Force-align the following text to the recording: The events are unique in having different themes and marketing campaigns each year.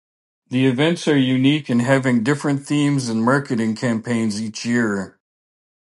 The 0.47 0.65
events 0.65 1.07
are 1.07 1.15
unique 1.15 1.69
in 1.69 1.79
having 1.81 2.23
different 2.23 2.65
themes 2.65 3.07
and 3.07 3.23
marketing 3.23 3.75
campaigns 3.75 4.41
each 4.41 4.65
year. 4.65 5.19